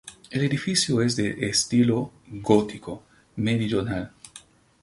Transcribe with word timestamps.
El 0.31 0.41
edificio 0.43 1.03
es 1.03 1.15
de 1.15 1.45
estilo 1.47 2.11
gótico 2.31 3.03
meridional. 3.35 4.11